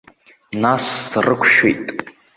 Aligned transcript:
Нас 0.61 0.85
срықәшәеит. 1.09 1.85